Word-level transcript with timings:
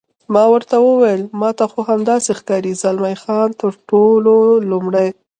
ما 0.33 0.43
ورته 0.53 0.75
وویل: 0.79 1.21
ما 1.39 1.49
ته 1.57 1.65
خو 1.71 1.79
همداسې 1.91 2.29
ښکاري، 2.39 2.71
زلمی 2.81 3.15
خان: 3.21 3.49
تر 3.61 3.73
ټولو 3.89 4.35
لومړی. 4.69 5.09